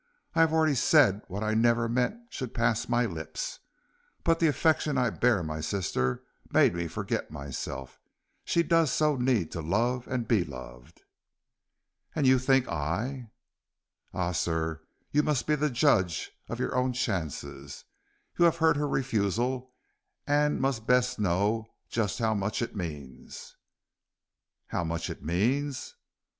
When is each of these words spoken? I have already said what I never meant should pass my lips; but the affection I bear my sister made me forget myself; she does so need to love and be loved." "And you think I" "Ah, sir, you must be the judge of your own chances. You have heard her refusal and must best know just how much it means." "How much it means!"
I 0.33 0.39
have 0.39 0.51
already 0.51 0.73
said 0.73 1.21
what 1.27 1.43
I 1.43 1.53
never 1.53 1.87
meant 1.87 2.33
should 2.33 2.55
pass 2.55 2.89
my 2.89 3.05
lips; 3.05 3.59
but 4.23 4.39
the 4.39 4.47
affection 4.47 4.97
I 4.97 5.11
bear 5.11 5.43
my 5.43 5.61
sister 5.61 6.23
made 6.49 6.73
me 6.73 6.87
forget 6.87 7.29
myself; 7.29 7.99
she 8.43 8.63
does 8.63 8.91
so 8.91 9.15
need 9.15 9.51
to 9.51 9.61
love 9.61 10.07
and 10.07 10.27
be 10.27 10.43
loved." 10.43 11.03
"And 12.15 12.25
you 12.25 12.39
think 12.39 12.67
I" 12.67 13.29
"Ah, 14.11 14.31
sir, 14.31 14.81
you 15.11 15.21
must 15.21 15.45
be 15.45 15.53
the 15.53 15.69
judge 15.69 16.31
of 16.49 16.59
your 16.59 16.75
own 16.75 16.93
chances. 16.93 17.83
You 18.39 18.45
have 18.45 18.57
heard 18.57 18.77
her 18.77 18.87
refusal 18.87 19.71
and 20.25 20.59
must 20.59 20.87
best 20.87 21.19
know 21.19 21.67
just 21.89 22.17
how 22.17 22.33
much 22.33 22.63
it 22.63 22.75
means." 22.75 23.55
"How 24.65 24.83
much 24.83 25.11
it 25.11 25.23
means!" 25.23 25.93